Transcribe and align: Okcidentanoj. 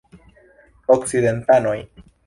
Okcidentanoj. 0.95 1.79